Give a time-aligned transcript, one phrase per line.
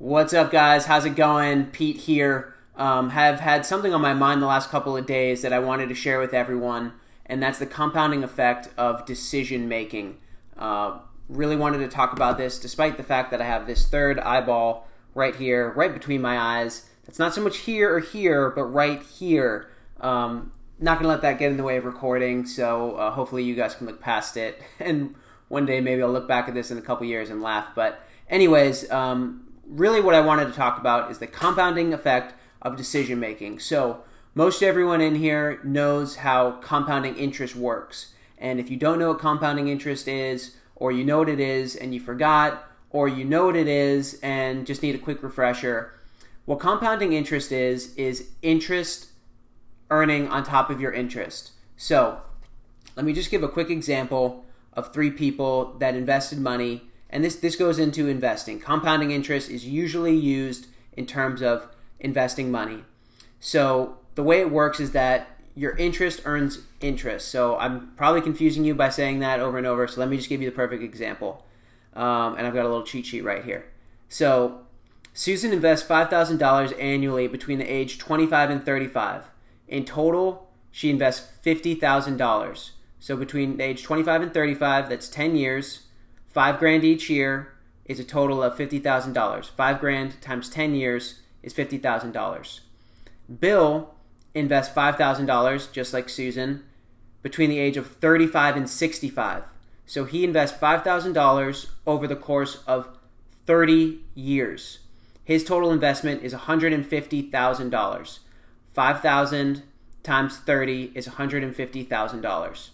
[0.00, 0.86] What's up, guys?
[0.86, 1.66] How's it going?
[1.66, 2.54] Pete here.
[2.76, 5.88] Um, have had something on my mind the last couple of days that I wanted
[5.88, 6.92] to share with everyone,
[7.26, 10.18] and that's the compounding effect of decision making.
[10.56, 10.98] Uh,
[11.28, 14.86] really wanted to talk about this, despite the fact that I have this third eyeball
[15.16, 16.88] right here, right between my eyes.
[17.04, 19.68] That's not so much here or here, but right here.
[20.00, 23.56] Um, not gonna let that get in the way of recording, so uh, hopefully you
[23.56, 24.62] guys can look past it.
[24.78, 25.16] And
[25.48, 27.70] one day maybe I'll look back at this in a couple years and laugh.
[27.74, 32.76] But anyways, um, really what I wanted to talk about is the compounding effect of
[32.76, 33.60] decision making.
[33.60, 34.02] So,
[34.34, 38.14] most everyone in here knows how compounding interest works.
[38.36, 41.74] And if you don't know what compounding interest is, or you know what it is
[41.74, 45.92] and you forgot, or you know what it is and just need a quick refresher,
[46.44, 49.08] what compounding interest is, is interest
[49.90, 51.50] earning on top of your interest.
[51.76, 52.20] So,
[52.96, 57.36] let me just give a quick example of three people that invested money and this,
[57.36, 58.60] this goes into investing.
[58.60, 61.68] Compounding interest is usually used in terms of
[62.00, 62.84] investing money.
[63.40, 67.28] So the way it works is that your interest earns interest.
[67.28, 69.88] So I'm probably confusing you by saying that over and over.
[69.88, 71.44] So let me just give you the perfect example.
[71.94, 73.66] Um, and I've got a little cheat sheet right here.
[74.08, 74.60] So
[75.14, 79.24] Susan invests $5,000 annually between the age 25 and 35.
[79.66, 82.70] In total, she invests $50,000.
[83.00, 85.87] So between age 25 and 35, that's 10 years.
[86.38, 87.52] Five grand each year
[87.84, 89.50] is a total of $50,000.
[89.50, 92.60] Five grand times 10 years is $50,000.
[93.40, 93.94] Bill
[94.34, 96.62] invests $5,000, just like Susan,
[97.22, 99.42] between the age of 35 and 65.
[99.84, 102.86] So he invests $5,000 over the course of
[103.46, 104.78] 30 years.
[105.24, 108.18] His total investment is $150,000.
[108.74, 109.62] 5,000
[110.04, 112.68] times 30 is $150,000.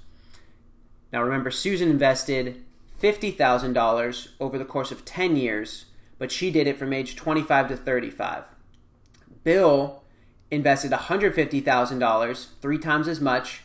[1.10, 2.62] Now remember, Susan invested
[3.04, 5.84] $50,000 over the course of 10 years,
[6.18, 8.44] but she did it from age 25 to 35.
[9.42, 10.02] Bill
[10.50, 13.60] invested $150,000, three times as much,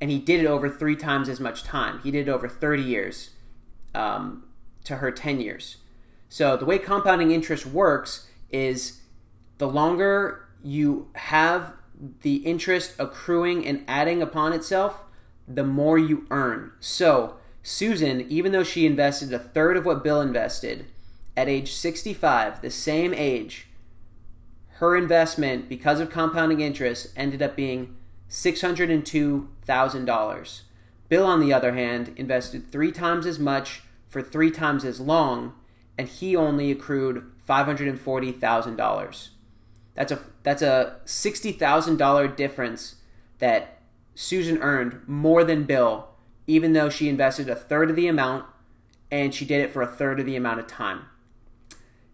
[0.00, 1.98] and he did it over three times as much time.
[2.04, 3.30] He did it over 30 years
[3.92, 4.44] um,
[4.84, 5.78] to her 10 years.
[6.28, 9.00] So the way compounding interest works is
[9.58, 11.72] the longer you have
[12.22, 15.00] the interest accruing and adding upon itself,
[15.48, 16.70] the more you earn.
[16.78, 17.38] So
[17.68, 20.86] Susan, even though she invested a third of what Bill invested,
[21.36, 23.66] at age 65, the same age,
[24.74, 27.96] her investment, because of compounding interest, ended up being
[28.30, 30.60] $602,000.
[31.08, 35.52] Bill, on the other hand, invested three times as much for three times as long,
[35.98, 39.28] and he only accrued $540,000.
[39.94, 42.94] That's a that's a $60,000 difference
[43.40, 43.82] that
[44.14, 46.10] Susan earned more than Bill
[46.46, 48.44] even though she invested a third of the amount
[49.10, 51.06] and she did it for a third of the amount of time.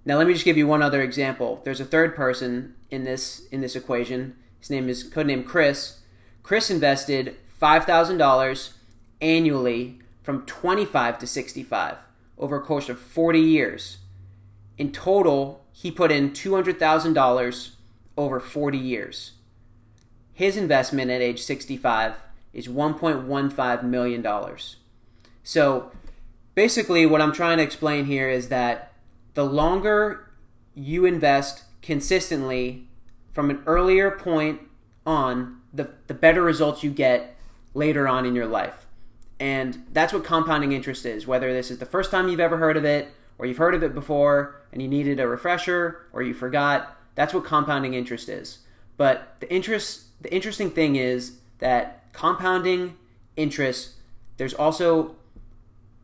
[0.04, 1.60] Now let me just give you one other example.
[1.64, 4.36] There's a third person in this in this equation.
[4.58, 6.00] His name is codename Chris.
[6.42, 8.72] Chris invested $5,000
[9.20, 11.98] annually from 25 to 65
[12.38, 13.98] over a course of 40 years.
[14.76, 17.70] In total, he put in $200,000
[18.16, 19.32] over 40 years.
[20.32, 22.16] His investment at age 65
[22.52, 24.26] is $1.15 million.
[25.42, 25.92] So
[26.54, 28.92] basically, what I'm trying to explain here is that
[29.34, 30.30] the longer
[30.74, 32.88] you invest consistently
[33.32, 34.60] from an earlier point
[35.06, 37.36] on, the, the better results you get
[37.74, 38.86] later on in your life.
[39.40, 42.76] And that's what compounding interest is, whether this is the first time you've ever heard
[42.76, 43.08] of it,
[43.38, 46.96] or you've heard of it before and you needed a refresher, or you forgot.
[47.14, 48.58] That's what compounding interest is.
[48.96, 52.96] But the interest, the interesting thing is that compounding
[53.36, 53.92] interest,
[54.36, 55.16] there's also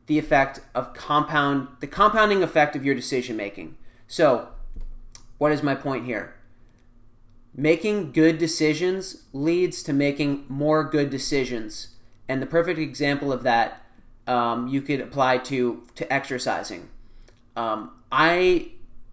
[0.06, 3.76] the effect of compound the compounding effect of your decision making.
[4.06, 4.48] So,
[5.36, 6.34] what is my point here?
[7.54, 11.88] Making good decisions leads to making more good decisions,
[12.28, 13.82] and the perfect example of that
[14.26, 16.88] um, you could apply to to exercising.
[17.56, 18.68] Um, I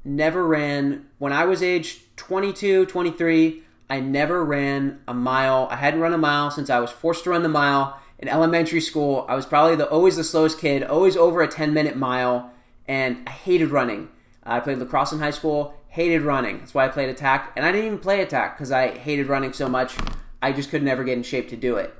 [0.06, 3.64] never ran when I was age 22, 23.
[3.90, 5.68] I never ran a mile.
[5.70, 8.82] I hadn't run a mile since I was forced to run the mile in elementary
[8.82, 9.26] school.
[9.30, 12.52] I was probably the always the slowest kid, always over a 10 minute mile,
[12.88, 14.10] and I hated running.
[14.44, 16.60] I played lacrosse in high school, hated running.
[16.60, 19.54] That's why I played attack, and I didn't even play attack because I hated running
[19.54, 19.98] so much.
[20.42, 21.94] I just could never get in shape to do it.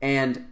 [0.00, 0.46] And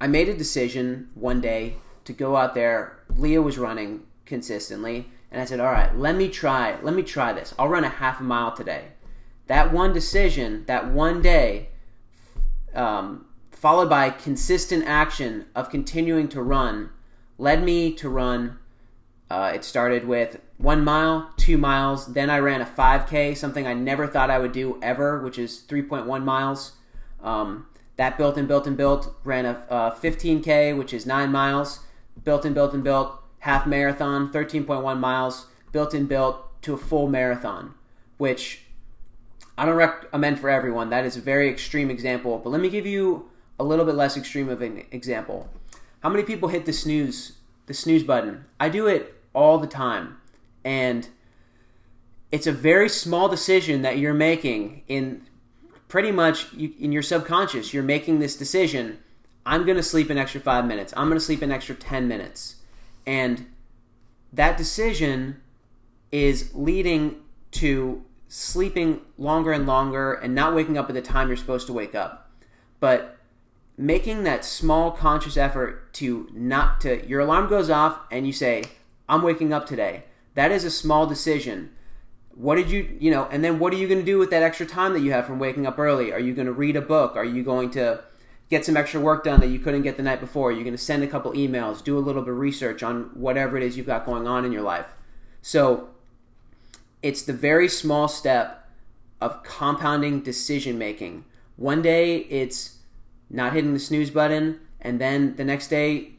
[0.00, 2.98] I made a decision one day to go out there.
[3.16, 6.78] Leah was running consistently, and I said, "All right, let me try.
[6.82, 7.54] Let me try this.
[7.58, 8.88] I'll run a half a mile today."
[9.46, 11.68] That one decision, that one day,
[12.74, 16.90] um, followed by consistent action of continuing to run,
[17.38, 18.58] led me to run.
[19.30, 22.12] Uh, it started with one mile, two miles.
[22.12, 25.62] Then I ran a 5K, something I never thought I would do ever, which is
[25.68, 26.72] 3.1 miles.
[27.22, 29.14] Um, that built and built and built.
[29.24, 31.80] Ran a, a 15K, which is nine miles.
[32.22, 33.20] Built and built and built.
[33.40, 35.46] Half marathon, 13.1 miles.
[35.72, 37.74] Built and built to a full marathon,
[38.16, 38.63] which
[39.56, 40.90] I don't recommend uh, for everyone.
[40.90, 42.40] That is a very extreme example.
[42.42, 45.48] But let me give you a little bit less extreme of an example.
[46.00, 47.32] How many people hit the snooze
[47.66, 48.44] the snooze button?
[48.60, 50.18] I do it all the time.
[50.64, 51.08] And
[52.30, 55.26] it's a very small decision that you're making in
[55.88, 57.72] pretty much in your subconscious.
[57.72, 58.98] You're making this decision.
[59.46, 60.92] I'm going to sleep an extra 5 minutes.
[60.96, 62.56] I'm going to sleep an extra 10 minutes.
[63.06, 63.46] And
[64.32, 65.40] that decision
[66.10, 67.16] is leading
[67.52, 68.04] to
[68.36, 71.94] sleeping longer and longer and not waking up at the time you're supposed to wake
[71.94, 72.32] up.
[72.80, 73.16] But
[73.78, 78.64] making that small conscious effort to not to your alarm goes off and you say,
[79.08, 80.02] I'm waking up today.
[80.34, 81.70] That is a small decision.
[82.34, 84.42] What did you, you know, and then what are you going to do with that
[84.42, 86.12] extra time that you have from waking up early?
[86.12, 87.14] Are you going to read a book?
[87.14, 88.02] Are you going to
[88.50, 90.48] get some extra work done that you couldn't get the night before?
[90.48, 93.12] Are you going to send a couple emails, do a little bit of research on
[93.14, 94.86] whatever it is you've got going on in your life?
[95.40, 95.90] So
[97.04, 98.66] it's the very small step
[99.20, 101.22] of compounding decision making.
[101.56, 102.78] One day it's
[103.28, 106.12] not hitting the snooze button, and then the next day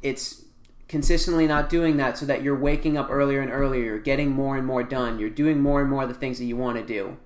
[0.00, 0.46] it's
[0.88, 4.56] consistently not doing that so that you're waking up earlier and earlier, you're getting more
[4.56, 6.82] and more done, you're doing more and more of the things that you want to
[6.82, 7.18] do.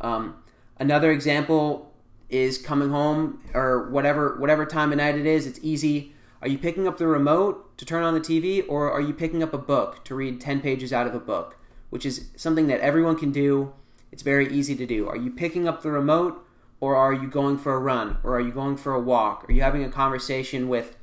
[0.00, 0.42] Um,
[0.80, 1.94] another example
[2.28, 5.46] is coming home or whatever whatever time of night it is.
[5.46, 6.12] It's easy.
[6.42, 9.44] Are you picking up the remote to turn on the TV, or are you picking
[9.44, 11.57] up a book to read ten pages out of a book?
[11.90, 13.72] Which is something that everyone can do.
[14.12, 15.08] It's very easy to do.
[15.08, 16.44] Are you picking up the remote
[16.80, 19.48] or are you going for a run or are you going for a walk?
[19.48, 20.96] Are you having a conversation with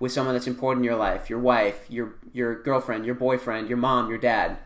[0.00, 3.78] with someone that's important in your life, your wife, your your girlfriend, your boyfriend, your
[3.78, 4.58] mom, your dad?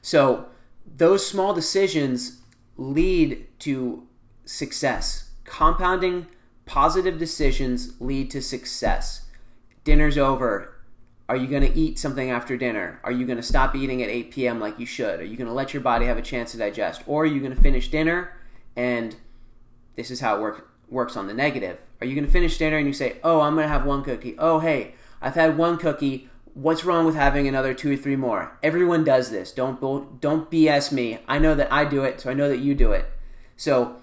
[0.00, 0.46] So,
[0.86, 2.40] those small decisions
[2.76, 4.06] lead to
[4.44, 5.30] success.
[5.44, 6.26] Compounding
[6.64, 9.26] positive decisions lead to success.
[9.84, 10.77] Dinner's over
[11.28, 13.00] are you going to eat something after dinner?
[13.04, 14.60] Are you going to stop eating at 8 p.m.
[14.60, 15.20] like you should?
[15.20, 17.02] Are you going to let your body have a chance to digest?
[17.06, 18.32] Or are you going to finish dinner
[18.76, 19.14] and
[19.96, 21.78] this is how it work, works on the negative?
[22.00, 24.02] Are you going to finish dinner and you say, oh, I'm going to have one
[24.02, 24.36] cookie?
[24.38, 26.30] Oh, hey, I've had one cookie.
[26.54, 28.56] What's wrong with having another two or three more?
[28.62, 29.52] Everyone does this.
[29.52, 31.20] Don't don't BS me.
[31.28, 33.06] I know that I do it, so I know that you do it.
[33.56, 33.96] So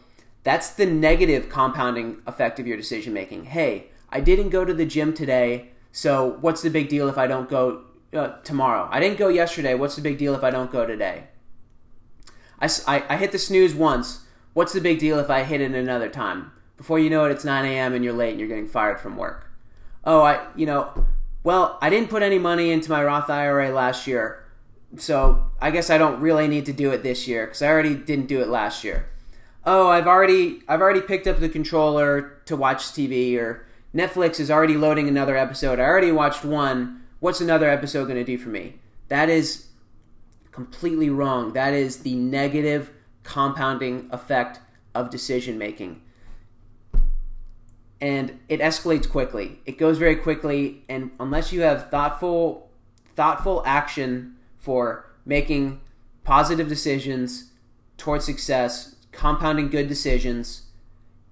[0.44, 3.46] that's the negative compounding effect of your decision making.
[3.46, 7.26] Hey, I didn't go to the gym today so what's the big deal if I
[7.26, 8.90] don't go uh, tomorrow?
[8.92, 9.76] I didn't go yesterday.
[9.76, 11.28] What's the big deal if I don't go today?
[12.60, 14.26] I, I, I hit the snooze once.
[14.52, 16.52] What's the big deal if I hit it another time?
[16.76, 17.94] Before you know it, it's 9 a.m.
[17.94, 19.50] and you're late and you're getting fired from work.
[20.04, 21.06] Oh, I, you know,
[21.46, 24.44] well, I didn't put any money into my Roth IRA last year,
[24.98, 27.96] so I guess I don't really need to do it this year because I already
[27.96, 29.08] didn't do it last year.
[29.64, 33.66] Oh, I've already I've already picked up the controller to watch TV or
[33.96, 35.80] Netflix is already loading another episode.
[35.80, 37.02] I already watched one.
[37.22, 38.76] What's another episode going to do for me?
[39.08, 39.68] That is
[40.52, 41.54] completely wrong.
[41.54, 42.92] That is the negative
[43.24, 44.60] compounding effect
[44.94, 46.02] of decision making.
[48.02, 49.60] And it escalates quickly.
[49.66, 52.70] It goes very quickly and unless you have thoughtful
[53.16, 55.80] thoughtful action for making
[56.26, 57.52] positive decisions
[57.98, 60.64] towards success, compounding good decisions,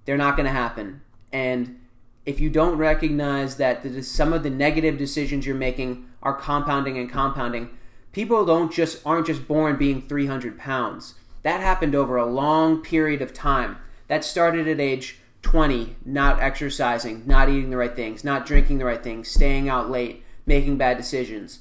[0.06, 1.02] they're not going to happen.
[1.30, 1.78] And
[2.26, 6.96] if you don't recognize that the, some of the negative decisions you're making are compounding
[6.96, 7.70] and compounding,
[8.12, 11.14] people don't just aren't just born being 300 pounds.
[11.42, 13.76] That happened over a long period of time.
[14.08, 18.86] That started at age 20, not exercising, not eating the right things, not drinking the
[18.86, 21.60] right things, staying out late, making bad decisions.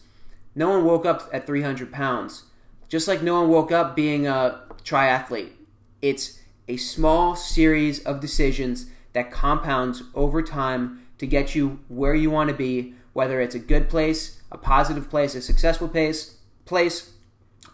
[0.56, 2.44] No one woke up at 300 pounds.
[2.88, 5.52] Just like no one woke up being a triathlete.
[6.02, 12.30] It's a small series of decisions that compounds over time to get you where you
[12.30, 17.14] want to be, whether it's a good place, a positive place, a successful place, place,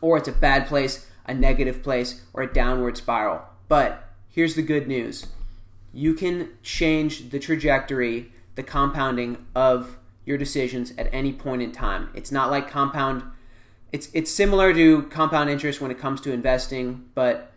[0.01, 3.41] or it's a bad place, a negative place, or a downward spiral.
[3.67, 5.27] But here's the good news.
[5.93, 12.09] You can change the trajectory, the compounding of your decisions at any point in time.
[12.13, 13.23] It's not like compound
[13.91, 17.51] it's it's similar to compound interest when it comes to investing, but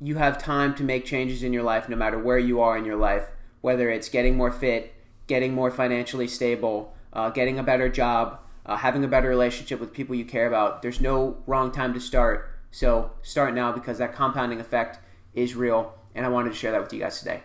[0.00, 2.84] you have time to make changes in your life no matter where you are in
[2.84, 3.30] your life,
[3.60, 4.94] whether it's getting more fit,
[5.26, 9.92] getting more financially stable, uh, getting a better job, uh, having a better relationship with
[9.92, 10.82] people you care about.
[10.82, 12.50] There's no wrong time to start.
[12.70, 14.98] So start now because that compounding effect
[15.34, 17.42] is real, and I wanted to share that with you guys today.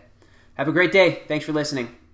[0.54, 1.24] Have a great day.
[1.28, 2.05] Thanks for listening.